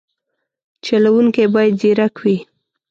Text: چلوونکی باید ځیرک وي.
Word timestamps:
چلوونکی 0.85 1.45
باید 1.53 1.73
ځیرک 1.81 2.15
وي. 2.23 2.37